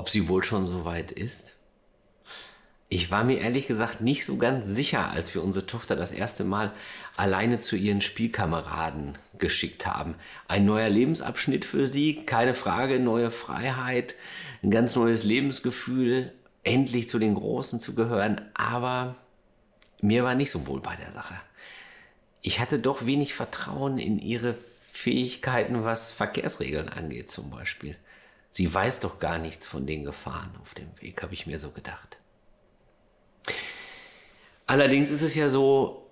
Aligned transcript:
ob 0.00 0.08
sie 0.08 0.28
wohl 0.28 0.42
schon 0.42 0.64
so 0.64 0.86
weit 0.86 1.12
ist. 1.12 1.56
Ich 2.88 3.10
war 3.10 3.22
mir 3.22 3.38
ehrlich 3.38 3.66
gesagt 3.66 4.00
nicht 4.00 4.24
so 4.24 4.38
ganz 4.38 4.66
sicher, 4.66 5.10
als 5.10 5.34
wir 5.34 5.42
unsere 5.42 5.66
Tochter 5.66 5.94
das 5.94 6.12
erste 6.12 6.42
Mal 6.42 6.72
alleine 7.18 7.58
zu 7.58 7.76
ihren 7.76 8.00
Spielkameraden 8.00 9.18
geschickt 9.36 9.86
haben. 9.86 10.14
Ein 10.48 10.64
neuer 10.64 10.88
Lebensabschnitt 10.88 11.66
für 11.66 11.86
sie, 11.86 12.24
keine 12.24 12.54
Frage, 12.54 12.98
neue 12.98 13.30
Freiheit, 13.30 14.14
ein 14.62 14.70
ganz 14.70 14.96
neues 14.96 15.22
Lebensgefühl, 15.22 16.32
endlich 16.62 17.06
zu 17.06 17.18
den 17.18 17.34
Großen 17.34 17.78
zu 17.78 17.94
gehören, 17.94 18.40
aber 18.54 19.16
mir 20.00 20.24
war 20.24 20.34
nicht 20.34 20.50
so 20.50 20.66
wohl 20.66 20.80
bei 20.80 20.96
der 20.96 21.12
Sache. 21.12 21.34
Ich 22.40 22.58
hatte 22.58 22.78
doch 22.78 23.04
wenig 23.04 23.34
Vertrauen 23.34 23.98
in 23.98 24.18
ihre 24.18 24.54
Fähigkeiten, 24.92 25.84
was 25.84 26.10
Verkehrsregeln 26.10 26.88
angeht 26.88 27.30
zum 27.30 27.50
Beispiel. 27.50 27.96
Sie 28.50 28.72
weiß 28.72 29.00
doch 29.00 29.20
gar 29.20 29.38
nichts 29.38 29.66
von 29.66 29.86
den 29.86 30.04
Gefahren 30.04 30.52
auf 30.60 30.74
dem 30.74 30.88
Weg, 31.00 31.22
habe 31.22 31.34
ich 31.34 31.46
mir 31.46 31.58
so 31.58 31.70
gedacht. 31.70 32.18
Allerdings 34.66 35.10
ist 35.10 35.22
es 35.22 35.34
ja 35.34 35.48
so, 35.48 36.10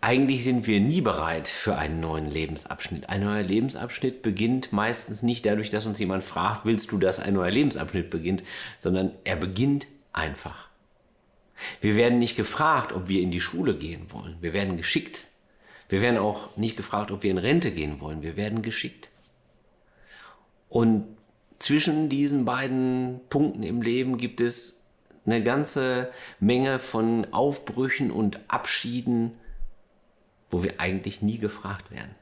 eigentlich 0.00 0.44
sind 0.44 0.66
wir 0.66 0.80
nie 0.80 1.00
bereit 1.00 1.48
für 1.48 1.76
einen 1.76 2.00
neuen 2.00 2.30
Lebensabschnitt. 2.30 3.08
Ein 3.08 3.22
neuer 3.22 3.42
Lebensabschnitt 3.42 4.22
beginnt 4.22 4.72
meistens 4.72 5.22
nicht 5.22 5.44
dadurch, 5.44 5.70
dass 5.70 5.86
uns 5.86 5.98
jemand 5.98 6.22
fragt, 6.22 6.64
willst 6.64 6.92
du, 6.92 6.98
dass 6.98 7.18
ein 7.18 7.34
neuer 7.34 7.50
Lebensabschnitt 7.50 8.10
beginnt, 8.10 8.42
sondern 8.78 9.12
er 9.24 9.36
beginnt 9.36 9.86
einfach. 10.12 10.68
Wir 11.80 11.96
werden 11.96 12.18
nicht 12.18 12.36
gefragt, 12.36 12.92
ob 12.92 13.08
wir 13.08 13.20
in 13.20 13.30
die 13.30 13.40
Schule 13.40 13.76
gehen 13.76 14.12
wollen. 14.12 14.36
Wir 14.40 14.52
werden 14.52 14.76
geschickt. 14.76 15.22
Wir 15.88 16.00
werden 16.00 16.18
auch 16.18 16.56
nicht 16.56 16.76
gefragt, 16.76 17.10
ob 17.10 17.22
wir 17.22 17.30
in 17.30 17.38
Rente 17.38 17.70
gehen 17.70 18.00
wollen. 18.00 18.22
Wir 18.22 18.36
werden 18.36 18.62
geschickt. 18.62 19.10
Und 20.68 21.15
zwischen 21.58 22.08
diesen 22.08 22.44
beiden 22.44 23.20
Punkten 23.30 23.62
im 23.62 23.82
Leben 23.82 24.18
gibt 24.18 24.40
es 24.40 24.84
eine 25.24 25.42
ganze 25.42 26.10
Menge 26.38 26.78
von 26.78 27.26
Aufbrüchen 27.32 28.10
und 28.10 28.40
Abschieden, 28.48 29.32
wo 30.50 30.62
wir 30.62 30.80
eigentlich 30.80 31.22
nie 31.22 31.38
gefragt 31.38 31.90
werden. 31.90 32.14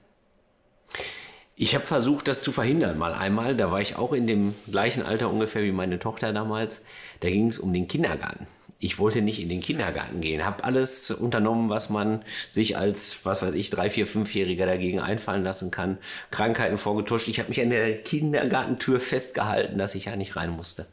Ich 1.56 1.74
habe 1.74 1.86
versucht, 1.86 2.26
das 2.26 2.42
zu 2.42 2.50
verhindern. 2.50 2.98
Mal 2.98 3.12
einmal, 3.12 3.54
da 3.54 3.70
war 3.70 3.80
ich 3.80 3.96
auch 3.96 4.12
in 4.12 4.26
dem 4.26 4.54
gleichen 4.70 5.04
Alter 5.04 5.30
ungefähr 5.30 5.62
wie 5.62 5.72
meine 5.72 5.98
Tochter 5.98 6.32
damals. 6.32 6.82
Da 7.20 7.28
ging 7.28 7.48
es 7.48 7.58
um 7.58 7.72
den 7.72 7.86
Kindergarten. 7.86 8.46
Ich 8.78 8.98
wollte 8.98 9.22
nicht 9.22 9.40
in 9.40 9.48
den 9.48 9.60
Kindergarten 9.60 10.20
gehen, 10.20 10.44
habe 10.44 10.64
alles 10.64 11.10
unternommen, 11.10 11.70
was 11.70 11.90
man 11.90 12.22
sich 12.50 12.76
als, 12.76 13.24
was 13.24 13.40
weiß 13.40 13.54
ich, 13.54 13.70
drei, 13.70 13.88
vier, 13.88 14.06
fünfjähriger 14.06 14.66
dagegen 14.66 15.00
einfallen 15.00 15.44
lassen 15.44 15.70
kann. 15.70 15.98
Krankheiten 16.30 16.76
vorgetuscht. 16.76 17.28
Ich 17.28 17.38
habe 17.38 17.48
mich 17.48 17.62
an 17.62 17.70
der 17.70 18.02
Kindergartentür 18.02 19.00
festgehalten, 19.00 19.78
dass 19.78 19.94
ich 19.94 20.06
ja 20.06 20.16
nicht 20.16 20.36
rein 20.36 20.50
musste. 20.50 20.86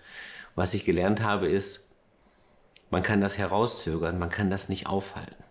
Was 0.56 0.74
ich 0.74 0.86
gelernt 0.86 1.22
habe, 1.22 1.48
ist, 1.48 1.90
man 2.90 3.04
kann 3.04 3.22
das 3.22 3.38
herauszögern, 3.38 4.20
man 4.20 4.30
kann 4.30 4.50
das 4.50 4.70
nicht 4.70 4.88
aufhalten. 4.88 5.44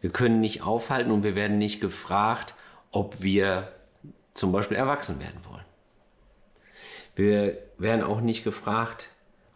Wir 0.00 0.10
können 0.10 0.40
nicht 0.40 0.62
aufhalten 0.62 1.10
und 1.10 1.24
wir 1.24 1.34
werden 1.34 1.58
nicht 1.58 1.80
gefragt, 1.80 2.54
ob 2.90 3.22
wir 3.22 3.72
zum 4.34 4.52
Beispiel 4.52 4.76
erwachsen 4.76 5.20
werden 5.20 5.40
wollen. 5.48 5.64
Wir 7.16 7.58
werden 7.76 8.02
auch 8.02 8.20
nicht 8.20 8.44
gefragt, 8.44 9.10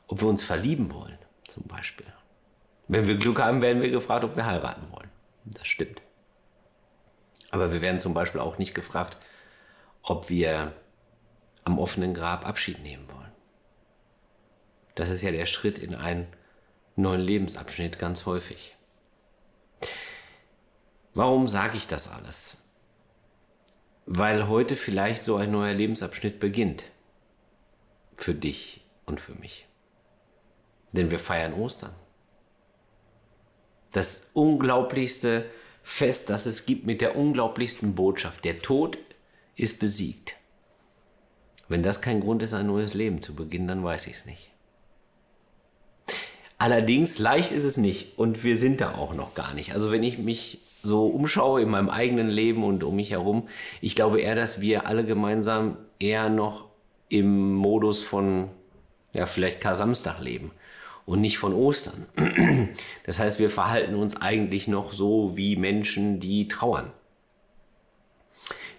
ob 0.09 0.21
wir 0.21 0.29
uns 0.29 0.43
verlieben 0.43 0.93
wollen, 0.93 1.19
zum 1.47 1.65
Beispiel. 1.65 2.07
Wenn 2.89 3.07
wir 3.07 3.17
Glück 3.17 3.41
haben, 3.41 3.63
werden 3.63 3.83
wir 3.83 3.91
gefragt, 3.91 4.25
ob 4.25 4.37
wir 4.37 4.47
heiraten 4.47 4.91
wollen. 4.91 5.11
Das 5.45 5.67
stimmt. 5.67 6.03
Aber 7.51 7.73
wir 7.73 7.81
werden 7.81 8.01
zum 8.01 8.15
Beispiel 8.15 8.41
auch 8.41 8.59
nicht 8.59 8.75
gefragt, 8.75 9.17
ob 10.03 10.29
wir 10.29 10.73
am 11.65 11.79
offenen 11.79 12.13
Grab 12.13 12.47
Abschied 12.47 12.83
nehmen 12.83 13.09
wollen. 13.11 13.33
Das 14.95 15.11
ist 15.11 15.23
ja 15.23 15.31
der 15.31 15.47
Schritt 15.47 15.79
in 15.79 15.95
einen 15.95 16.27
neuen 16.97 17.21
Lebensabschnitt 17.21 17.99
ganz 17.99 18.27
häufig. 18.27 18.77
Warum 21.15 21.49
sage 21.49 21.77
ich 21.77 21.87
das 21.87 22.11
alles? 22.11 22.69
Weil 24.07 24.49
heute 24.49 24.77
vielleicht 24.77 25.23
so 25.23 25.37
ein 25.37 25.51
neuer 25.51 25.73
Lebensabschnitt 25.73 26.41
beginnt. 26.41 26.85
Für 28.17 28.35
dich 28.35 28.85
und 29.07 29.21
für 29.21 29.35
mich. 29.35 29.67
Denn 30.95 31.11
wir 31.11 31.19
feiern 31.19 31.55
Ostern. 31.55 31.91
Das 33.93 34.31
unglaublichste 34.33 35.45
Fest, 35.83 36.31
das 36.31 36.47
es 36.47 36.67
gibt 36.67 36.87
mit 36.87 37.01
der 37.01 37.17
unglaublichsten 37.17 37.95
Botschaft. 37.95 38.45
Der 38.45 38.61
Tod 38.61 38.97
ist 39.57 39.81
besiegt. 39.81 40.37
Wenn 41.69 41.83
das 41.83 42.01
kein 42.01 42.21
Grund 42.21 42.43
ist, 42.43 42.55
ein 42.55 42.69
neues 42.69 42.95
Leben 42.95 43.21
zu 43.21 43.35
beginnen, 43.35 43.69
dann 43.69 43.85
weiß 43.85 44.07
ich 44.07 44.15
es 44.15 44.27
nicht. 44.27 44.51
Allerdings 46.59 47.19
leicht 47.19 47.51
ist 47.51 47.65
es 47.65 47.77
nicht 47.77 48.17
und 48.17 48.45
wir 48.45 48.57
sind 48.57 48.81
da 48.81 48.95
auch 48.95 49.15
noch 49.15 49.35
gar 49.35 49.53
nicht. 49.55 49.75
Also 49.75 49.91
wenn 49.91 50.05
ich 50.05 50.19
mich 50.19 50.61
so 50.83 51.07
umschaue 51.07 51.63
in 51.63 51.71
meinem 51.71 51.91
eigenen 51.91 52.29
Leben 52.29 52.63
und 52.63 52.85
um 52.85 52.95
mich 52.95 53.11
herum, 53.11 53.49
ich 53.81 53.97
glaube 53.97 54.21
eher, 54.21 54.37
dass 54.37 54.61
wir 54.61 54.87
alle 54.87 55.05
gemeinsam 55.05 55.77
eher 55.99 56.29
noch 56.29 56.67
im 57.09 57.53
Modus 57.55 58.05
von, 58.05 58.49
ja, 59.13 59.27
vielleicht 59.27 59.61
Kar-Samstag 59.61 60.21
leben 60.21 60.53
und 61.07 61.21
nicht 61.21 61.39
von 61.39 61.53
Ostern. 61.53 62.07
Das 63.07 63.19
heißt, 63.19 63.39
wir 63.39 63.51
verhalten 63.51 63.95
uns 63.95 64.17
eigentlich 64.17 64.67
noch 64.67 64.95
so 64.95 65.37
wie 65.37 65.57
Menschen, 65.57 66.21
die 66.21 66.49
trauern, 66.49 66.91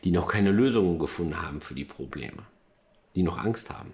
die 0.04 0.12
noch 0.12 0.28
keine 0.28 0.50
Lösungen 0.50 0.98
gefunden 0.98 1.40
haben 1.44 1.62
für 1.62 1.76
die 1.76 1.86
Probleme, 1.86 2.42
die 3.16 3.22
noch 3.22 3.38
Angst 3.38 3.70
haben. 3.70 3.94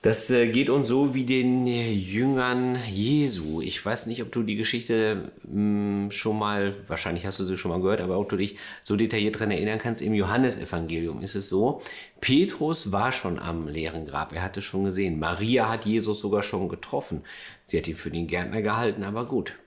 Das 0.00 0.30
äh, 0.30 0.46
geht 0.46 0.70
uns 0.70 0.86
so 0.86 1.12
wie 1.14 1.24
den 1.24 1.66
Jüngern 1.66 2.78
Jesu. 2.88 3.60
Ich 3.60 3.84
weiß 3.84 4.06
nicht, 4.06 4.22
ob 4.22 4.30
du 4.30 4.44
die 4.44 4.54
Geschichte 4.54 5.32
hm, 5.42 6.12
schon 6.12 6.38
mal, 6.38 6.76
wahrscheinlich 6.86 7.26
hast 7.26 7.40
du 7.40 7.44
sie 7.44 7.56
schon 7.56 7.72
mal 7.72 7.80
gehört, 7.80 8.00
aber 8.00 8.16
ob 8.20 8.28
du 8.28 8.36
dich 8.36 8.58
so 8.80 8.94
detailliert 8.94 9.34
daran 9.34 9.50
erinnern 9.50 9.80
kannst. 9.80 10.00
Im 10.00 10.14
Johannesevangelium 10.14 11.20
ist 11.20 11.34
es 11.34 11.48
so, 11.48 11.82
Petrus 12.20 12.92
war 12.92 13.10
schon 13.10 13.40
am 13.40 13.66
leeren 13.66 14.06
Grab, 14.06 14.32
er 14.32 14.42
hatte 14.42 14.62
schon 14.62 14.84
gesehen. 14.84 15.18
Maria 15.18 15.68
hat 15.68 15.84
Jesus 15.84 16.20
sogar 16.20 16.44
schon 16.44 16.68
getroffen. 16.68 17.24
Sie 17.64 17.76
hat 17.76 17.88
ihn 17.88 17.96
für 17.96 18.12
den 18.12 18.28
Gärtner 18.28 18.62
gehalten, 18.62 19.02
aber 19.02 19.26
gut. 19.26 19.58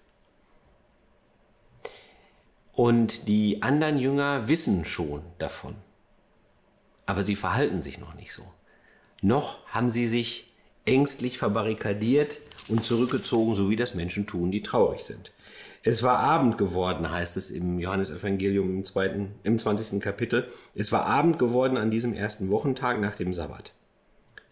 Und 2.72 3.28
die 3.28 3.62
anderen 3.62 4.00
Jünger 4.00 4.48
wissen 4.48 4.86
schon 4.86 5.24
davon, 5.40 5.76
aber 7.06 7.26
sie 7.26 7.36
verhalten 7.36 7.82
sich 7.84 8.00
noch 8.00 8.14
nicht 8.14 8.32
so 8.32 8.44
noch 9.22 9.66
haben 9.68 9.90
sie 9.90 10.08
sich 10.08 10.54
ängstlich 10.86 11.38
verbarrikadiert 11.38 12.40
und 12.68 12.84
zurückgezogen, 12.84 13.54
so 13.54 13.70
wie 13.70 13.76
das 13.76 13.96
Menschen 13.96 14.26
tun, 14.26 14.52
die 14.52 14.64
traurig 14.64 15.02
sind. 15.02 15.32
Es 15.84 16.04
war 16.04 16.20
Abend 16.20 16.58
geworden, 16.58 17.10
heißt 17.10 17.38
es 17.38 17.50
im 17.50 17.80
Johannesevangelium 17.80 18.84
im, 18.84 19.32
im 19.44 19.58
20. 19.58 20.00
Kapitel. 20.00 20.48
Es 20.76 20.92
war 20.92 21.06
Abend 21.06 21.40
geworden 21.40 21.78
an 21.78 21.90
diesem 21.90 22.14
ersten 22.14 22.50
Wochentag 22.50 23.00
nach 23.00 23.16
dem 23.16 23.34
Sabbat. 23.34 23.74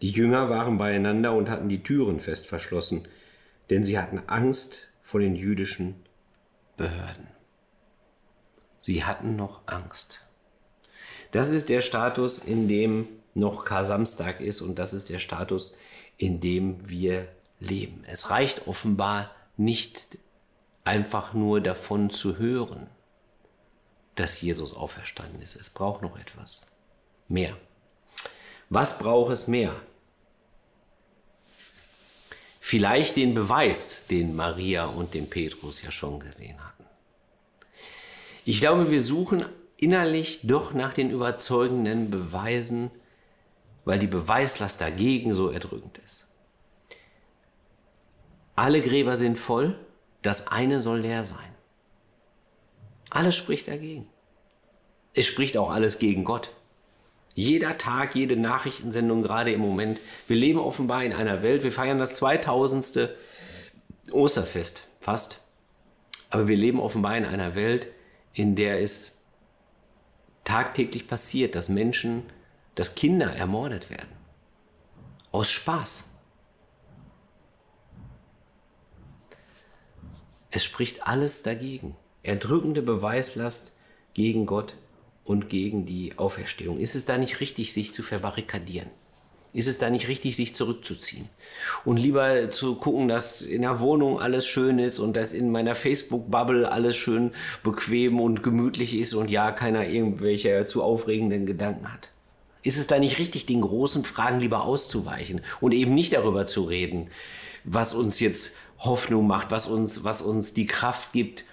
Die 0.02 0.10
Jünger 0.10 0.48
waren 0.48 0.78
beieinander 0.78 1.32
und 1.34 1.48
hatten 1.48 1.68
die 1.68 1.82
Türen 1.82 2.20
fest 2.20 2.46
verschlossen, 2.46 3.02
denn 3.68 3.84
sie 3.84 3.98
hatten 3.98 4.22
Angst 4.26 4.88
vor 5.02 5.20
den 5.20 5.36
jüdischen 5.36 5.94
Behörden. 6.76 7.28
Sie 8.78 9.04
hatten 9.04 9.36
noch 9.36 9.60
Angst. 9.66 10.20
Das 11.32 11.50
ist 11.50 11.68
der 11.68 11.80
Status, 11.80 12.38
in 12.38 12.66
dem 12.66 13.06
noch 13.34 13.64
Kar-Samstag 13.64 14.40
ist 14.40 14.60
und 14.60 14.78
das 14.78 14.92
ist 14.92 15.08
der 15.08 15.18
Status, 15.18 15.76
in 16.16 16.40
dem 16.40 16.88
wir 16.88 17.28
leben. 17.58 18.04
Es 18.06 18.30
reicht 18.30 18.66
offenbar 18.66 19.30
nicht 19.56 20.18
einfach 20.84 21.34
nur 21.34 21.60
davon 21.60 22.10
zu 22.10 22.38
hören, 22.38 22.88
dass 24.16 24.40
Jesus 24.40 24.74
auferstanden 24.74 25.40
ist. 25.40 25.56
Es 25.56 25.70
braucht 25.70 26.02
noch 26.02 26.18
etwas 26.18 26.66
mehr. 27.28 27.56
Was 28.68 28.98
braucht 28.98 29.32
es 29.32 29.46
mehr? 29.46 29.80
Vielleicht 32.60 33.16
den 33.16 33.34
Beweis, 33.34 34.06
den 34.08 34.36
Maria 34.36 34.86
und 34.86 35.14
den 35.14 35.28
Petrus 35.28 35.82
ja 35.82 35.90
schon 35.90 36.20
gesehen 36.20 36.62
hatten. 36.62 36.84
Ich 38.44 38.60
glaube, 38.60 38.90
wir 38.90 39.02
suchen 39.02 39.44
innerlich 39.76 40.40
doch 40.44 40.72
nach 40.72 40.92
den 40.92 41.10
überzeugenden 41.10 42.10
Beweisen 42.10 42.90
weil 43.84 43.98
die 43.98 44.06
Beweislast 44.06 44.80
dagegen 44.80 45.34
so 45.34 45.48
erdrückend 45.48 45.98
ist. 45.98 46.26
Alle 48.56 48.82
Gräber 48.82 49.16
sind 49.16 49.38
voll, 49.38 49.78
das 50.22 50.48
eine 50.48 50.80
soll 50.80 51.00
leer 51.00 51.24
sein. 51.24 51.54
Alles 53.08 53.36
spricht 53.36 53.68
dagegen. 53.68 54.06
Es 55.14 55.26
spricht 55.26 55.56
auch 55.56 55.70
alles 55.70 55.98
gegen 55.98 56.24
Gott. 56.24 56.52
Jeder 57.34 57.78
Tag, 57.78 58.14
jede 58.14 58.36
Nachrichtensendung, 58.36 59.22
gerade 59.22 59.52
im 59.52 59.60
Moment. 59.60 59.98
Wir 60.28 60.36
leben 60.36 60.58
offenbar 60.58 61.04
in 61.04 61.12
einer 61.12 61.42
Welt, 61.42 61.62
wir 61.62 61.72
feiern 61.72 61.98
das 61.98 62.12
2000. 62.14 63.10
Osterfest, 64.12 64.88
fast. 65.00 65.40
Aber 66.30 66.48
wir 66.48 66.56
leben 66.56 66.80
offenbar 66.80 67.16
in 67.16 67.24
einer 67.24 67.54
Welt, 67.54 67.88
in 68.32 68.56
der 68.56 68.80
es 68.80 69.22
tagtäglich 70.44 71.06
passiert, 71.06 71.54
dass 71.54 71.68
Menschen 71.68 72.24
dass 72.80 72.94
Kinder 72.94 73.36
ermordet 73.36 73.90
werden. 73.90 74.08
aus 75.32 75.50
Spaß. 75.50 76.04
Es 80.50 80.64
spricht 80.64 81.06
alles 81.06 81.42
dagegen. 81.42 81.94
Erdrückende 82.22 82.80
Beweislast 82.80 83.76
gegen 84.14 84.46
Gott 84.46 84.78
und 85.24 85.50
gegen 85.50 85.84
die 85.84 86.16
Auferstehung. 86.16 86.80
Ist 86.80 86.94
es 86.94 87.04
da 87.04 87.18
nicht 87.18 87.40
richtig, 87.40 87.74
sich 87.74 87.92
zu 87.92 88.02
verbarrikadieren? 88.02 88.88
Ist 89.52 89.68
es 89.68 89.76
da 89.76 89.90
nicht 89.90 90.08
richtig, 90.08 90.34
sich 90.34 90.54
zurückzuziehen? 90.54 91.28
Und 91.84 91.98
lieber 91.98 92.48
zu 92.48 92.76
gucken, 92.76 93.08
dass 93.08 93.42
in 93.42 93.60
der 93.60 93.80
Wohnung 93.80 94.22
alles 94.22 94.46
schön 94.46 94.78
ist 94.78 95.00
und 95.00 95.16
dass 95.16 95.34
in 95.34 95.50
meiner 95.52 95.74
Facebook-Bubble 95.74 96.72
alles 96.72 96.96
schön 96.96 97.32
bequem 97.62 98.20
und 98.20 98.42
gemütlich 98.42 98.96
ist 98.96 99.12
und 99.12 99.30
ja, 99.30 99.52
keiner 99.52 99.86
irgendwelche 99.86 100.64
zu 100.64 100.82
aufregenden 100.82 101.44
Gedanken 101.44 101.92
hat. 101.92 102.10
Ist 102.62 102.78
es 102.78 102.86
da 102.86 102.98
nicht 102.98 103.18
richtig, 103.18 103.46
den 103.46 103.62
großen 103.62 104.04
Fragen 104.04 104.40
lieber 104.40 104.64
auszuweichen 104.64 105.40
und 105.60 105.72
eben 105.72 105.94
nicht 105.94 106.12
darüber 106.12 106.46
zu 106.46 106.62
reden, 106.62 107.10
was 107.64 107.94
uns 107.94 108.20
jetzt 108.20 108.56
Hoffnung 108.78 109.26
macht, 109.26 109.50
was 109.50 109.66
uns, 109.66 110.04
was 110.04 110.22
uns 110.22 110.54
die 110.54 110.66
Kraft 110.66 111.12
gibt, 111.12 111.44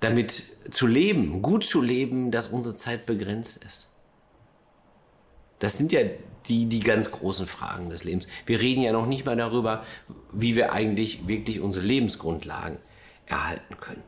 damit 0.00 0.44
zu 0.70 0.86
leben, 0.86 1.42
gut 1.42 1.64
zu 1.64 1.80
leben, 1.82 2.30
dass 2.30 2.48
unsere 2.48 2.74
Zeit 2.74 3.06
begrenzt 3.06 3.64
ist? 3.64 3.94
Das 5.58 5.78
sind 5.78 5.92
ja 5.92 6.00
die, 6.46 6.66
die 6.66 6.80
ganz 6.80 7.10
großen 7.10 7.46
Fragen 7.46 7.90
des 7.90 8.04
Lebens. 8.04 8.26
Wir 8.44 8.60
reden 8.60 8.82
ja 8.82 8.92
noch 8.92 9.06
nicht 9.06 9.24
mal 9.24 9.36
darüber, 9.36 9.84
wie 10.32 10.54
wir 10.54 10.72
eigentlich 10.72 11.26
wirklich 11.26 11.60
unsere 11.60 11.84
Lebensgrundlagen 11.84 12.78
erhalten 13.26 13.76
können. 13.80 14.02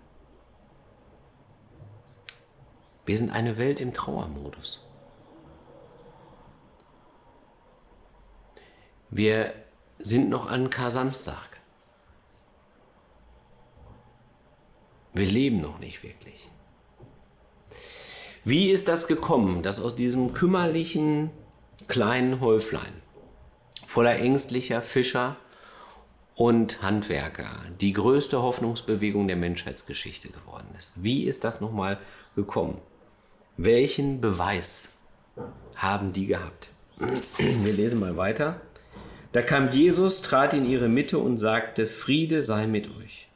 Wir 3.06 3.16
sind 3.16 3.30
eine 3.30 3.56
Welt 3.56 3.80
im 3.80 3.94
Trauermodus. 3.94 4.87
Wir 9.10 9.54
sind 9.98 10.28
noch 10.28 10.48
an 10.48 10.70
Kar-Samstag. 10.70 11.60
Wir 15.14 15.26
leben 15.26 15.60
noch 15.60 15.78
nicht 15.78 16.02
wirklich. 16.02 16.50
Wie 18.44 18.70
ist 18.70 18.88
das 18.88 19.06
gekommen, 19.06 19.62
dass 19.62 19.80
aus 19.80 19.96
diesem 19.96 20.32
kümmerlichen 20.32 21.30
kleinen 21.88 22.40
Häuflein 22.40 23.02
voller 23.86 24.16
ängstlicher 24.16 24.82
Fischer 24.82 25.36
und 26.34 26.82
Handwerker 26.82 27.62
die 27.80 27.92
größte 27.94 28.40
Hoffnungsbewegung 28.40 29.26
der 29.26 29.36
Menschheitsgeschichte 29.36 30.28
geworden 30.28 30.68
ist? 30.76 31.02
Wie 31.02 31.24
ist 31.24 31.44
das 31.44 31.60
nochmal 31.60 31.98
gekommen? 32.36 32.78
Welchen 33.56 34.20
Beweis 34.20 34.90
haben 35.74 36.12
die 36.12 36.26
gehabt? 36.26 36.70
Wir 37.38 37.72
lesen 37.72 38.00
mal 38.00 38.16
weiter. 38.16 38.60
Da 39.32 39.42
kam 39.42 39.70
Jesus, 39.70 40.22
trat 40.22 40.54
in 40.54 40.64
ihre 40.64 40.88
Mitte 40.88 41.18
und 41.18 41.36
sagte, 41.36 41.86
Friede 41.86 42.40
sei 42.40 42.66
mit 42.66 42.88
euch. 42.96 43.28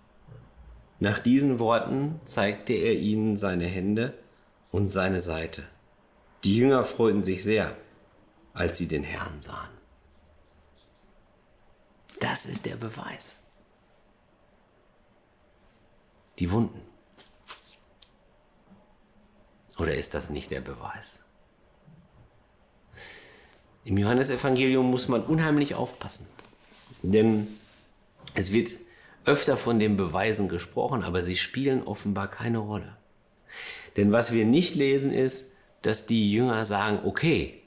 Nach 1.00 1.18
diesen 1.18 1.58
Worten 1.58 2.20
zeigte 2.24 2.72
er 2.72 2.94
ihnen 2.94 3.36
seine 3.36 3.66
Hände 3.66 4.14
und 4.70 4.88
seine 4.88 5.20
Seite. 5.20 5.64
Die 6.44 6.56
Jünger 6.56 6.84
freuten 6.84 7.22
sich 7.22 7.44
sehr, 7.44 7.76
als 8.54 8.78
sie 8.78 8.88
den 8.88 9.04
Herrn 9.04 9.40
sahen. 9.40 9.70
Das 12.20 12.46
ist 12.46 12.66
der 12.66 12.76
Beweis. 12.76 13.42
Die 16.38 16.50
Wunden. 16.50 16.80
Oder 19.78 19.94
ist 19.94 20.14
das 20.14 20.30
nicht 20.30 20.50
der 20.50 20.60
Beweis? 20.60 21.21
Im 23.84 23.98
Johannesevangelium 23.98 24.90
muss 24.90 25.08
man 25.08 25.22
unheimlich 25.22 25.74
aufpassen. 25.74 26.26
Denn 27.02 27.48
es 28.34 28.52
wird 28.52 28.74
öfter 29.24 29.56
von 29.56 29.78
den 29.78 29.96
Beweisen 29.96 30.48
gesprochen, 30.48 31.02
aber 31.02 31.22
sie 31.22 31.36
spielen 31.36 31.82
offenbar 31.82 32.28
keine 32.28 32.58
Rolle. 32.58 32.96
Denn 33.96 34.12
was 34.12 34.32
wir 34.32 34.44
nicht 34.44 34.74
lesen 34.74 35.12
ist, 35.12 35.52
dass 35.82 36.06
die 36.06 36.32
Jünger 36.32 36.64
sagen, 36.64 37.00
okay, 37.04 37.60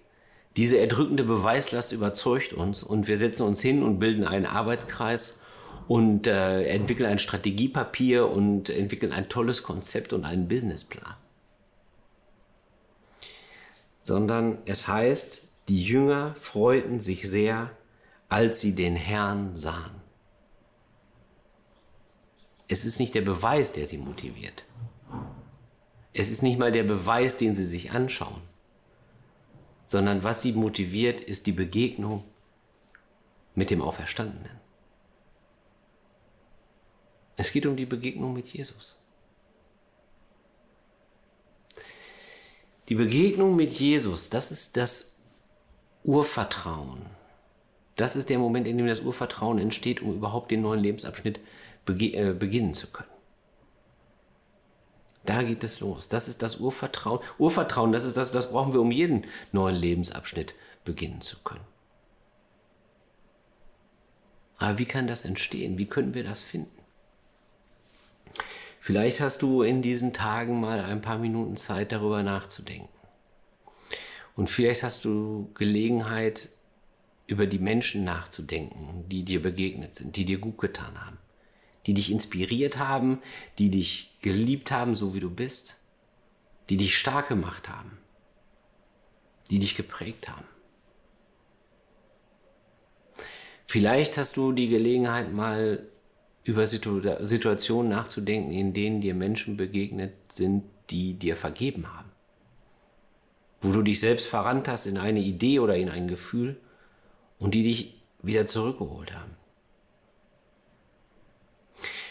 diese 0.57 0.77
erdrückende 0.77 1.25
Beweislast 1.25 1.91
überzeugt 1.91 2.53
uns 2.53 2.81
und 2.81 3.07
wir 3.07 3.17
setzen 3.17 3.43
uns 3.43 3.61
hin 3.61 3.83
und 3.83 3.99
bilden 3.99 4.23
einen 4.23 4.45
Arbeitskreis 4.45 5.39
und 5.87 6.27
äh, 6.27 6.63
entwickeln 6.63 7.09
ein 7.09 7.19
Strategiepapier 7.19 8.29
und 8.29 8.69
entwickeln 8.69 9.11
ein 9.11 9.27
tolles 9.27 9.63
Konzept 9.63 10.13
und 10.13 10.23
einen 10.23 10.47
Businessplan. 10.47 11.15
Sondern 14.01 14.59
es 14.65 14.87
heißt, 14.87 15.44
die 15.67 15.83
Jünger 15.83 16.35
freuten 16.35 16.99
sich 16.99 17.29
sehr, 17.29 17.75
als 18.29 18.61
sie 18.61 18.75
den 18.75 18.95
Herrn 18.95 19.55
sahen. 19.55 20.01
Es 22.67 22.85
ist 22.85 22.99
nicht 22.99 23.13
der 23.15 23.21
Beweis, 23.21 23.73
der 23.73 23.87
sie 23.87 23.97
motiviert. 23.97 24.63
Es 26.13 26.29
ist 26.29 26.41
nicht 26.41 26.57
mal 26.57 26.71
der 26.71 26.83
Beweis, 26.83 27.37
den 27.37 27.55
sie 27.55 27.65
sich 27.65 27.91
anschauen, 27.91 28.41
sondern 29.85 30.23
was 30.23 30.41
sie 30.41 30.53
motiviert, 30.53 31.21
ist 31.21 31.45
die 31.45 31.51
Begegnung 31.51 32.23
mit 33.53 33.69
dem 33.69 33.81
Auferstandenen. 33.81 34.59
Es 37.37 37.51
geht 37.51 37.65
um 37.65 37.75
die 37.75 37.85
Begegnung 37.85 38.33
mit 38.33 38.47
Jesus. 38.47 38.95
Die 42.87 42.95
Begegnung 42.95 43.55
mit 43.55 43.73
Jesus, 43.73 44.29
das 44.29 44.51
ist 44.51 44.77
das 44.77 45.14
Urvertrauen. 46.05 47.07
Das 47.95 48.15
ist 48.15 48.29
der 48.29 48.39
Moment, 48.39 48.67
in 48.67 48.77
dem 48.77 48.87
das 48.87 49.01
Urvertrauen 49.01 49.57
entsteht, 49.57 50.01
um 50.01 50.13
überhaupt 50.13 50.51
den 50.51 50.61
neuen 50.61 50.81
Lebensabschnitt 50.81 51.39
äh, 51.87 52.33
beginnen 52.33 52.73
zu 52.73 52.87
können. 52.87 53.09
Da 55.25 55.41
geht 55.41 55.63
es 55.63 55.79
los. 55.79 56.07
Das 56.07 56.27
ist 56.27 56.43
das 56.43 56.57
Urvertrauen. 56.57 57.19
Urvertrauen, 57.39 57.91
das 57.91 58.03
ist 58.03 58.17
das, 58.17 58.29
das 58.29 58.51
brauchen 58.51 58.73
wir, 58.73 58.81
um 58.81 58.91
jeden 58.91 59.25
neuen 59.51 59.75
Lebensabschnitt 59.75 60.53
beginnen 60.83 61.21
zu 61.21 61.37
können. 61.39 61.65
Aber 64.57 64.77
wie 64.77 64.85
kann 64.85 65.07
das 65.07 65.25
entstehen? 65.25 65.77
Wie 65.77 65.87
können 65.87 66.13
wir 66.13 66.23
das 66.23 66.41
finden? 66.41 66.69
Vielleicht 68.79 69.19
hast 69.19 69.41
du 69.41 69.63
in 69.63 69.81
diesen 69.81 70.13
Tagen 70.13 70.59
mal 70.59 70.79
ein 70.81 71.01
paar 71.01 71.17
Minuten 71.17 71.57
Zeit, 71.57 71.91
darüber 71.91 72.21
nachzudenken. 72.21 72.94
Und 74.35 74.49
vielleicht 74.49 74.83
hast 74.83 75.05
du 75.05 75.49
Gelegenheit, 75.55 76.49
über 77.27 77.47
die 77.47 77.59
Menschen 77.59 78.03
nachzudenken, 78.03 79.05
die 79.09 79.23
dir 79.23 79.41
begegnet 79.41 79.95
sind, 79.95 80.15
die 80.15 80.25
dir 80.25 80.37
gut 80.37 80.59
getan 80.59 81.03
haben, 81.03 81.17
die 81.87 81.93
dich 81.93 82.11
inspiriert 82.11 82.77
haben, 82.77 83.19
die 83.57 83.71
dich 83.71 84.11
geliebt 84.21 84.71
haben, 84.71 84.95
so 84.95 85.15
wie 85.15 85.19
du 85.19 85.29
bist, 85.29 85.77
die 86.69 86.77
dich 86.77 86.97
stark 86.97 87.29
gemacht 87.29 87.69
haben, 87.69 87.97
die 89.49 89.59
dich 89.59 89.75
geprägt 89.75 90.29
haben. 90.29 90.45
Vielleicht 93.65 94.17
hast 94.17 94.37
du 94.37 94.51
die 94.51 94.67
Gelegenheit, 94.67 95.33
mal 95.33 95.83
über 96.43 96.67
Situationen 96.67 97.89
nachzudenken, 97.89 98.51
in 98.51 98.73
denen 98.73 99.01
dir 99.01 99.15
Menschen 99.15 99.57
begegnet 99.57 100.13
sind, 100.31 100.63
die 100.91 101.15
dir 101.15 101.35
vergeben 101.35 101.91
haben 101.91 102.14
wo 103.61 103.71
du 103.71 103.81
dich 103.81 103.99
selbst 103.99 104.27
verrannt 104.27 104.67
hast 104.67 104.85
in 104.85 104.97
eine 104.97 105.19
Idee 105.19 105.59
oder 105.59 105.75
in 105.75 105.89
ein 105.89 106.07
Gefühl 106.07 106.59
und 107.39 107.53
die 107.53 107.63
dich 107.63 108.01
wieder 108.21 108.45
zurückgeholt 108.45 109.13
haben. 109.13 109.35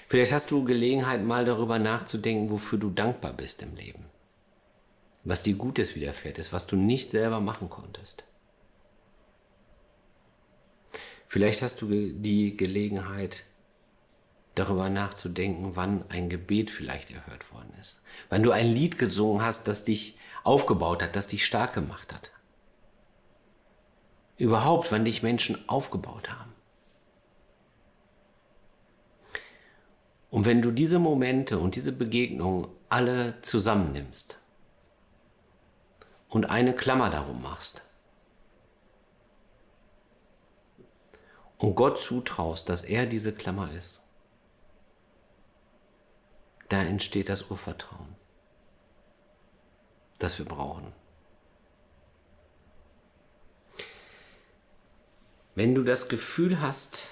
Vielleicht 0.06 0.32
hast 0.32 0.50
du 0.50 0.64
Gelegenheit, 0.64 1.24
mal 1.24 1.44
darüber 1.44 1.78
nachzudenken, 1.78 2.50
wofür 2.50 2.78
du 2.78 2.90
dankbar 2.90 3.32
bist 3.32 3.62
im 3.62 3.74
Leben. 3.74 4.04
Was 5.24 5.42
dir 5.42 5.54
Gutes 5.54 5.94
widerfährt 5.94 6.38
ist, 6.38 6.52
was 6.52 6.66
du 6.66 6.76
nicht 6.76 7.10
selber 7.10 7.40
machen 7.40 7.70
konntest. 7.70 8.24
Vielleicht 11.26 11.62
hast 11.62 11.82
du 11.82 11.88
die 11.88 12.56
Gelegenheit, 12.56 13.44
darüber 14.54 14.88
nachzudenken, 14.88 15.74
wann 15.74 16.04
ein 16.10 16.28
Gebet 16.28 16.70
vielleicht 16.70 17.10
erhört 17.10 17.52
worden 17.52 17.72
ist. 17.80 18.02
Wann 18.28 18.42
du 18.42 18.52
ein 18.52 18.70
Lied 18.70 18.98
gesungen 18.98 19.42
hast, 19.42 19.66
das 19.66 19.84
dich 19.84 20.16
aufgebaut 20.44 21.02
hat, 21.02 21.16
das 21.16 21.26
dich 21.26 21.44
stark 21.44 21.72
gemacht 21.72 22.12
hat. 22.12 22.32
Überhaupt, 24.36 24.92
wann 24.92 25.04
dich 25.04 25.22
Menschen 25.22 25.68
aufgebaut 25.68 26.30
haben. 26.30 26.52
Und 30.30 30.44
wenn 30.46 30.62
du 30.62 30.72
diese 30.72 30.98
Momente 30.98 31.58
und 31.58 31.76
diese 31.76 31.92
Begegnungen 31.92 32.68
alle 32.88 33.40
zusammennimmst 33.40 34.38
und 36.28 36.46
eine 36.46 36.74
Klammer 36.74 37.08
darum 37.10 37.40
machst 37.40 37.82
und 41.58 41.76
Gott 41.76 42.02
zutraust, 42.02 42.68
dass 42.68 42.82
er 42.82 43.06
diese 43.06 43.32
Klammer 43.32 43.70
ist, 43.70 44.02
da 46.68 46.82
entsteht 46.82 47.28
das 47.28 47.50
Urvertrauen 47.50 48.13
das 50.24 50.38
wir 50.38 50.46
brauchen. 50.46 50.92
Wenn 55.54 55.74
du 55.74 55.84
das 55.84 56.08
Gefühl 56.08 56.60
hast, 56.60 57.10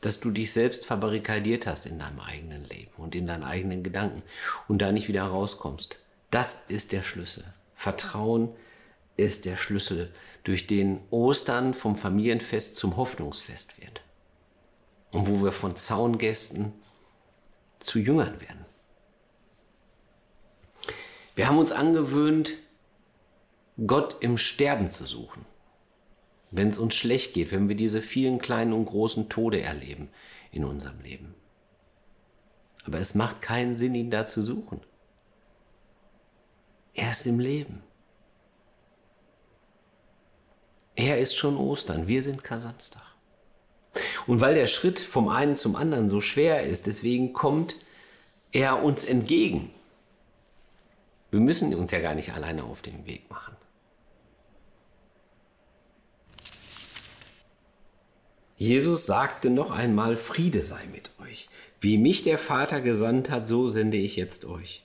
dass 0.00 0.20
du 0.20 0.30
dich 0.30 0.52
selbst 0.52 0.86
verbarrikadiert 0.86 1.66
hast 1.66 1.86
in 1.86 1.98
deinem 1.98 2.20
eigenen 2.20 2.64
Leben 2.64 2.92
und 2.98 3.14
in 3.14 3.26
deinen 3.26 3.42
eigenen 3.42 3.82
Gedanken 3.82 4.22
und 4.68 4.82
da 4.82 4.92
nicht 4.92 5.08
wieder 5.08 5.24
rauskommst, 5.24 5.98
das 6.30 6.66
ist 6.68 6.92
der 6.92 7.02
Schlüssel. 7.02 7.44
Vertrauen 7.74 8.54
ist 9.16 9.46
der 9.46 9.56
Schlüssel, 9.56 10.12
durch 10.44 10.66
den 10.66 11.00
Ostern 11.10 11.72
vom 11.72 11.96
Familienfest 11.96 12.76
zum 12.76 12.96
Hoffnungsfest 12.96 13.80
wird. 13.80 14.02
Und 15.10 15.28
wo 15.28 15.42
wir 15.42 15.52
von 15.52 15.74
Zaungästen 15.74 16.74
zu 17.78 17.98
Jüngern 17.98 18.40
werden. 18.40 18.66
Wir 21.36 21.48
haben 21.48 21.58
uns 21.58 21.70
angewöhnt, 21.70 22.54
Gott 23.86 24.16
im 24.20 24.38
Sterben 24.38 24.90
zu 24.90 25.04
suchen. 25.04 25.44
Wenn 26.50 26.68
es 26.68 26.78
uns 26.78 26.94
schlecht 26.94 27.34
geht, 27.34 27.52
wenn 27.52 27.68
wir 27.68 27.76
diese 27.76 28.00
vielen 28.00 28.38
kleinen 28.38 28.72
und 28.72 28.86
großen 28.86 29.28
Tode 29.28 29.60
erleben 29.60 30.08
in 30.50 30.64
unserem 30.64 31.00
Leben. 31.02 31.34
Aber 32.84 32.98
es 32.98 33.14
macht 33.14 33.42
keinen 33.42 33.76
Sinn, 33.76 33.94
ihn 33.94 34.10
da 34.10 34.24
zu 34.24 34.42
suchen. 34.42 34.80
Er 36.94 37.10
ist 37.10 37.26
im 37.26 37.38
Leben. 37.38 37.82
Er 40.94 41.18
ist 41.18 41.36
schon 41.36 41.58
Ostern, 41.58 42.08
wir 42.08 42.22
sind 42.22 42.42
Kasamstag. 42.42 43.02
Und 44.26 44.40
weil 44.40 44.54
der 44.54 44.66
Schritt 44.66 44.98
vom 44.98 45.28
einen 45.28 45.56
zum 45.56 45.76
anderen 45.76 46.08
so 46.08 46.22
schwer 46.22 46.62
ist, 46.62 46.86
deswegen 46.86 47.34
kommt 47.34 47.76
er 48.52 48.82
uns 48.82 49.04
entgegen. 49.04 49.70
Wir 51.30 51.40
müssen 51.40 51.74
uns 51.74 51.90
ja 51.90 52.00
gar 52.00 52.14
nicht 52.14 52.32
alleine 52.32 52.64
auf 52.64 52.82
den 52.82 53.06
Weg 53.06 53.28
machen. 53.30 53.56
Jesus 58.56 59.04
sagte 59.04 59.50
noch 59.50 59.70
einmal, 59.70 60.16
Friede 60.16 60.62
sei 60.62 60.86
mit 60.90 61.10
euch. 61.22 61.48
Wie 61.80 61.98
mich 61.98 62.22
der 62.22 62.38
Vater 62.38 62.80
gesandt 62.80 63.28
hat, 63.28 63.46
so 63.46 63.68
sende 63.68 63.98
ich 63.98 64.16
jetzt 64.16 64.46
euch. 64.46 64.82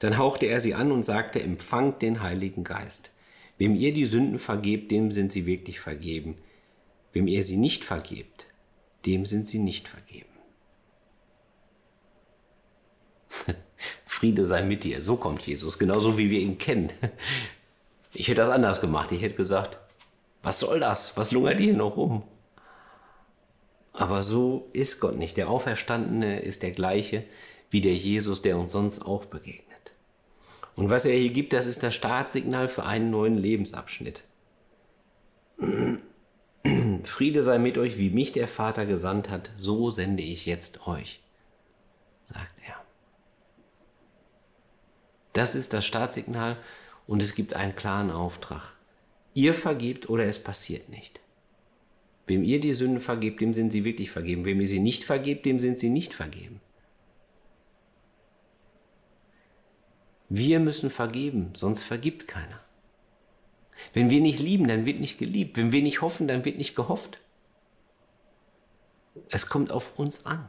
Dann 0.00 0.18
hauchte 0.18 0.46
er 0.46 0.60
sie 0.60 0.74
an 0.74 0.92
und 0.92 1.02
sagte, 1.02 1.42
empfangt 1.42 2.02
den 2.02 2.22
Heiligen 2.22 2.62
Geist. 2.62 3.12
Wem 3.56 3.74
ihr 3.74 3.94
die 3.94 4.04
Sünden 4.04 4.38
vergebt, 4.38 4.90
dem 4.90 5.10
sind 5.10 5.32
sie 5.32 5.46
wirklich 5.46 5.80
vergeben. 5.80 6.36
Wem 7.14 7.26
ihr 7.26 7.42
sie 7.42 7.56
nicht 7.56 7.86
vergebt, 7.86 8.48
dem 9.06 9.24
sind 9.24 9.48
sie 9.48 9.58
nicht 9.58 9.88
vergeben. 9.88 10.35
Friede 14.16 14.46
sei 14.46 14.62
mit 14.62 14.84
dir. 14.84 15.02
So 15.02 15.16
kommt 15.16 15.42
Jesus, 15.42 15.78
genauso 15.78 16.16
wie 16.16 16.30
wir 16.30 16.40
ihn 16.40 16.56
kennen. 16.56 16.90
Ich 18.14 18.28
hätte 18.28 18.40
das 18.40 18.48
anders 18.48 18.80
gemacht. 18.80 19.12
Ich 19.12 19.20
hätte 19.20 19.36
gesagt, 19.36 19.76
was 20.42 20.58
soll 20.58 20.80
das? 20.80 21.18
Was 21.18 21.32
lungert 21.32 21.60
ihr 21.60 21.74
noch 21.74 21.98
rum? 21.98 22.22
Aber 23.92 24.22
so 24.22 24.70
ist 24.72 25.00
Gott 25.00 25.18
nicht. 25.18 25.36
Der 25.36 25.50
Auferstandene 25.50 26.40
ist 26.40 26.62
der 26.62 26.70
gleiche 26.70 27.24
wie 27.68 27.82
der 27.82 27.94
Jesus, 27.94 28.40
der 28.40 28.56
uns 28.56 28.72
sonst 28.72 29.02
auch 29.02 29.26
begegnet. 29.26 29.92
Und 30.76 30.88
was 30.88 31.04
er 31.04 31.18
hier 31.18 31.30
gibt, 31.30 31.52
das 31.52 31.66
ist 31.66 31.82
das 31.82 31.94
Startsignal 31.94 32.68
für 32.68 32.84
einen 32.84 33.10
neuen 33.10 33.36
Lebensabschnitt. 33.36 34.22
Friede 37.04 37.42
sei 37.42 37.58
mit 37.58 37.76
euch, 37.76 37.98
wie 37.98 38.08
mich 38.08 38.32
der 38.32 38.48
Vater 38.48 38.86
gesandt 38.86 39.28
hat, 39.28 39.50
so 39.58 39.90
sende 39.90 40.22
ich 40.22 40.46
jetzt 40.46 40.86
euch, 40.86 41.20
sagt 42.24 42.62
er. 42.66 42.76
Das 45.36 45.54
ist 45.54 45.74
das 45.74 45.84
Startsignal 45.84 46.56
und 47.06 47.22
es 47.22 47.34
gibt 47.34 47.52
einen 47.52 47.76
klaren 47.76 48.10
Auftrag. 48.10 48.74
Ihr 49.34 49.52
vergebt 49.52 50.08
oder 50.08 50.24
es 50.24 50.42
passiert 50.42 50.88
nicht. 50.88 51.20
Wem 52.26 52.42
ihr 52.42 52.58
die 52.58 52.72
Sünden 52.72 53.00
vergebt, 53.00 53.42
dem 53.42 53.52
sind 53.52 53.70
sie 53.70 53.84
wirklich 53.84 54.10
vergeben. 54.10 54.46
Wem 54.46 54.62
ihr 54.62 54.66
sie 54.66 54.80
nicht 54.80 55.04
vergebt, 55.04 55.44
dem 55.44 55.58
sind 55.58 55.78
sie 55.78 55.90
nicht 55.90 56.14
vergeben. 56.14 56.62
Wir 60.30 60.58
müssen 60.58 60.88
vergeben, 60.88 61.50
sonst 61.52 61.82
vergibt 61.82 62.26
keiner. 62.26 62.60
Wenn 63.92 64.08
wir 64.08 64.22
nicht 64.22 64.40
lieben, 64.40 64.66
dann 64.66 64.86
wird 64.86 65.00
nicht 65.00 65.18
geliebt. 65.18 65.58
Wenn 65.58 65.70
wir 65.70 65.82
nicht 65.82 66.00
hoffen, 66.00 66.28
dann 66.28 66.46
wird 66.46 66.56
nicht 66.56 66.74
gehofft. 66.74 67.20
Es 69.28 69.50
kommt 69.50 69.70
auf 69.70 69.98
uns 69.98 70.24
an. 70.24 70.48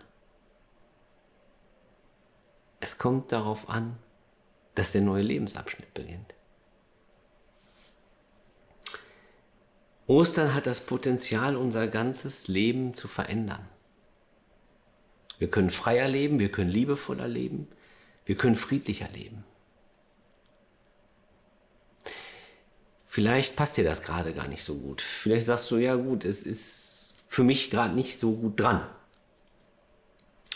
Es 2.80 2.98
kommt 2.98 3.34
darauf 3.34 3.68
an, 3.68 3.98
dass 4.78 4.92
der 4.92 5.02
neue 5.02 5.24
Lebensabschnitt 5.24 5.94
beginnt. 5.94 6.34
Ostern 10.06 10.54
hat 10.54 10.68
das 10.68 10.82
Potenzial, 10.82 11.56
unser 11.56 11.88
ganzes 11.88 12.48
Leben 12.48 12.94
zu 12.94 13.08
verändern. 13.08 13.68
Wir 15.40 15.50
können 15.50 15.70
freier 15.70 16.08
leben, 16.08 16.40
wir 16.40 16.52
können 16.52 16.70
liebevoller 16.70 17.28
leben, 17.28 17.68
wir 18.26 18.36
können 18.36 18.56
friedlicher 18.56 19.10
leben. 19.10 19.44
Vielleicht 23.06 23.56
passt 23.56 23.78
dir 23.78 23.84
das 23.84 24.04
gerade 24.04 24.34
gar 24.34 24.48
nicht 24.48 24.64
so 24.64 24.76
gut. 24.76 25.02
Vielleicht 25.02 25.48
sagst 25.48 25.72
du, 25.72 25.78
ja 25.78 25.96
gut, 25.96 26.24
es 26.24 26.44
ist 26.44 27.16
für 27.28 27.44
mich 27.44 27.72
gerade 27.72 27.96
nicht 27.96 28.18
so 28.20 28.34
gut 28.34 28.60
dran. 28.60 28.88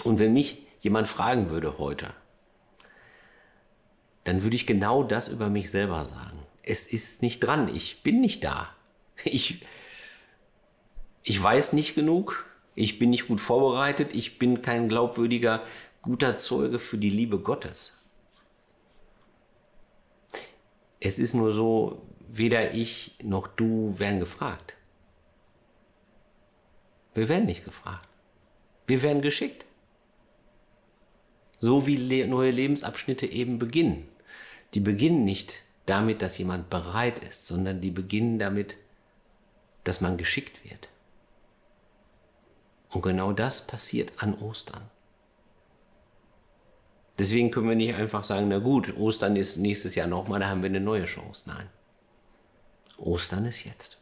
Und 0.04 0.20
wenn 0.20 0.34
mich 0.34 0.66
jemand 0.80 1.08
fragen 1.08 1.50
würde 1.50 1.78
heute, 1.80 2.14
dann 4.24 4.44
würde 4.44 4.56
ich 4.56 4.68
genau 4.68 5.04
das 5.04 5.28
über 5.28 5.50
mich 5.50 5.72
selber 5.72 6.06
sagen. 6.06 6.40
Es 6.64 6.88
ist 6.88 7.22
nicht 7.22 7.40
dran, 7.40 7.74
ich 7.74 8.04
bin 8.04 8.22
nicht 8.22 8.44
da. 8.44 8.70
Ich, 9.24 9.64
ich 11.22 11.44
weiß 11.44 11.74
nicht 11.74 11.94
genug, 11.94 12.46
ich 12.74 12.98
bin 12.98 13.12
nicht 13.12 13.28
gut 13.28 13.40
vorbereitet, 13.40 14.16
ich 14.16 14.40
bin 14.40 14.64
kein 14.64 14.90
glaubwürdiger, 14.90 15.64
guter 16.02 16.38
Zeuge 16.38 16.80
für 16.80 16.98
die 16.98 17.10
Liebe 17.12 17.40
Gottes. 17.40 17.98
Es 21.00 21.20
ist 21.20 21.34
nur 21.34 21.52
so, 21.52 22.02
weder 22.28 22.74
ich 22.74 23.16
noch 23.22 23.48
du 23.48 23.98
werden 24.00 24.20
gefragt. 24.20 24.76
Wir 27.14 27.28
werden 27.28 27.46
nicht 27.46 27.66
gefragt. 27.66 28.08
Wir 28.88 29.02
werden 29.02 29.22
geschickt. 29.22 29.66
So 31.58 31.86
wie 31.86 31.98
le 31.98 32.28
neue 32.28 32.52
Lebensabschnitte 32.52 33.26
eben 33.26 33.60
beginnen. 33.60 34.08
Die 34.74 34.80
beginnen 34.80 35.26
nicht 35.26 35.64
damit, 35.86 36.22
dass 36.22 36.38
jemand 36.38 36.70
bereit 36.70 37.20
ist, 37.20 37.48
sondern 37.48 37.82
die 37.82 37.92
beginnen 37.92 38.40
damit, 38.40 38.78
dass 39.84 40.02
man 40.02 40.18
geschickt 40.18 40.64
wird. 40.64 40.90
Und 42.90 43.02
genau 43.02 43.34
das 43.34 43.66
passiert 43.68 44.14
an 44.18 44.36
Ostern. 44.36 44.90
Deswegen 47.18 47.52
können 47.52 47.70
wir 47.70 47.76
nicht 47.76 47.96
einfach 47.96 48.24
sagen, 48.24 48.48
na 48.48 48.60
gut, 48.60 48.98
Ostern 48.98 49.36
ist 49.36 49.58
nächstes 49.58 49.96
Jahr 49.96 50.08
nochmal, 50.08 50.40
da 50.40 50.50
haben 50.50 50.64
wir 50.64 50.70
eine 50.70 50.80
neue 50.80 51.04
Chance. 51.04 51.44
Nein. 51.48 51.70
Ostern 52.98 53.46
ist 53.46 53.64
jetzt. 53.64 53.98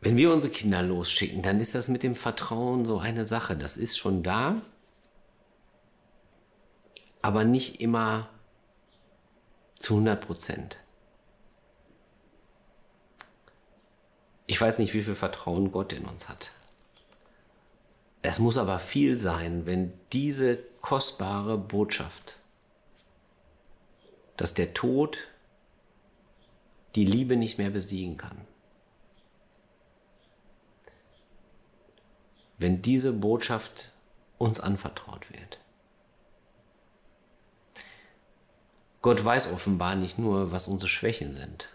Wenn 0.00 0.16
wir 0.16 0.32
unsere 0.32 0.52
Kinder 0.52 0.82
losschicken, 0.82 1.42
dann 1.42 1.58
ist 1.60 1.74
das 1.74 1.88
mit 1.88 2.02
dem 2.02 2.14
Vertrauen 2.14 2.84
so 2.84 2.98
eine 2.98 3.24
Sache. 3.24 3.56
Das 3.56 3.76
ist 3.76 3.98
schon 3.98 4.22
da, 4.22 4.62
aber 7.26 7.44
nicht 7.44 7.80
immer 7.80 8.28
zu 9.76 9.94
100 9.94 10.24
Prozent. 10.24 10.78
Ich 14.46 14.60
weiß 14.60 14.78
nicht, 14.78 14.94
wie 14.94 15.02
viel 15.02 15.16
Vertrauen 15.16 15.72
Gott 15.72 15.92
in 15.92 16.06
uns 16.06 16.28
hat. 16.28 16.52
Es 18.22 18.38
muss 18.38 18.58
aber 18.58 18.78
viel 18.78 19.18
sein, 19.18 19.66
wenn 19.66 19.92
diese 20.12 20.58
kostbare 20.80 21.58
Botschaft 21.58 22.38
dass 24.36 24.54
der 24.54 24.74
Tod 24.74 25.28
die 26.94 27.04
Liebe 27.04 27.36
nicht 27.36 27.58
mehr 27.58 27.70
besiegen 27.70 28.16
kann. 28.16 28.46
Wenn 32.58 32.82
diese 32.82 33.12
Botschaft 33.12 33.90
uns 34.38 34.60
anvertraut 34.60 35.30
wird. 35.32 35.58
Gott 39.06 39.24
weiß 39.24 39.52
offenbar 39.52 39.94
nicht 39.94 40.18
nur, 40.18 40.50
was 40.50 40.66
unsere 40.66 40.88
Schwächen 40.88 41.32
sind. 41.32 41.68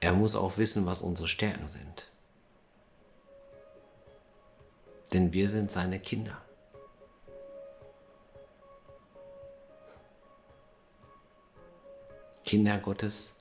Er 0.00 0.14
muss 0.14 0.34
auch 0.34 0.56
wissen, 0.56 0.86
was 0.86 1.02
unsere 1.02 1.28
Stärken 1.28 1.68
sind. 1.68 2.10
Denn 5.12 5.34
wir 5.34 5.46
sind 5.46 5.70
seine 5.70 6.00
Kinder. 6.00 6.40
Kinder 12.46 12.78
Gottes 12.78 13.34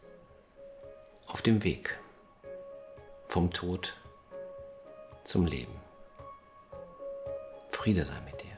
auf 1.27 1.41
dem 1.41 1.63
Weg 1.63 1.97
vom 3.29 3.53
Tod 3.53 3.95
zum 5.23 5.45
Leben. 5.45 5.79
Friede 7.71 8.03
sei 8.03 8.19
mit 8.25 8.43
dir. 8.43 8.51